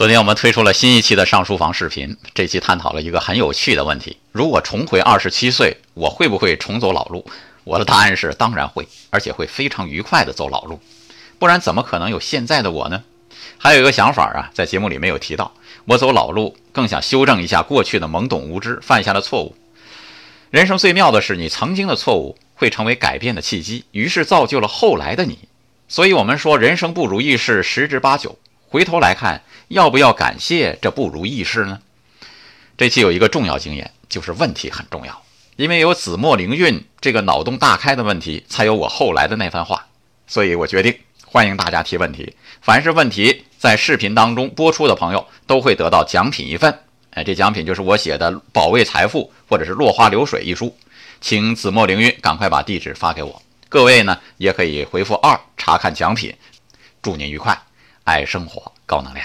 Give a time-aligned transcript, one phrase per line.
[0.00, 7.30] 昨天我们推出了新一期的上书房视频，这期探讨了一个很有趣的问题：如果重回二十七岁，我会不会重走老路？
[7.64, 10.80] 我的答案是当然会，而且会非常愉快的走老路，
[11.38, 13.02] 不然怎么可能有现在的我呢？
[13.58, 15.52] 还有一个想法啊，在节目里没有提到，
[15.84, 19.54] 我走老路更想修正一下过去的懵懂无知犯下的错误。
[20.48, 25.40] 人生最妙的是，你曾经的错误会成为改变的契机，于是造就了后来的你。
[25.88, 28.38] 所以，我们说人生不如意事十之八九。
[28.70, 31.80] 回头来看，要不要感谢这不如意事呢？
[32.78, 35.22] 这期有一个重要经验，就是问题很重要。
[35.56, 39.84] 因为有子墨灵运这个脑洞大开的问题，才有我后来的那番话。
[40.28, 42.32] 所以我决定欢迎大家提问题。
[42.62, 46.72] 凡是问题在视频当中播出的朋友，都会得到奖品一份。
[47.10, 50.72] 哎，这奖品就是我写的《保卫财富》或者是《落花流水》一书。
[51.20, 53.42] 请子墨灵运赶快把地址发给我。
[53.68, 56.32] 各位呢，也可以回复二查看奖品。
[57.02, 57.60] 祝您愉快。
[58.10, 59.24] 爱生活，高能量。